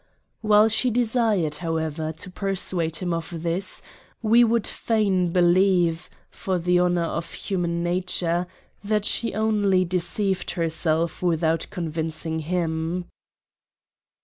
[0.41, 3.83] While she desired, however, to persuade him of this,
[4.23, 8.47] we would fain believe, for the honour of human nature,
[8.83, 13.05] that she only deceived herself without convincing him.